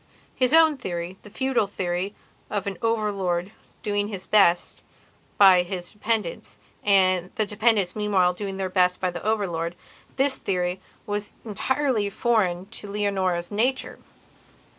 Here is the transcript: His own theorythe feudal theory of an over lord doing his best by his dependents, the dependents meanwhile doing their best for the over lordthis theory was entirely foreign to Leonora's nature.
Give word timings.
His 0.35 0.51
own 0.51 0.77
theorythe 0.77 1.17
feudal 1.31 1.67
theory 1.67 2.15
of 2.49 2.65
an 2.65 2.75
over 2.81 3.11
lord 3.11 3.51
doing 3.83 4.07
his 4.07 4.25
best 4.25 4.81
by 5.37 5.61
his 5.61 5.91
dependents, 5.91 6.57
the 6.83 7.45
dependents 7.47 7.95
meanwhile 7.95 8.33
doing 8.33 8.57
their 8.57 8.67
best 8.67 8.99
for 8.99 9.11
the 9.11 9.21
over 9.23 9.45
lordthis 9.45 10.37
theory 10.37 10.81
was 11.05 11.33
entirely 11.45 12.09
foreign 12.09 12.65
to 12.81 12.87
Leonora's 12.89 13.51
nature. 13.51 13.99